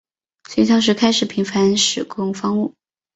[0.49, 2.73] 隋朝时开始频遣使贡方物。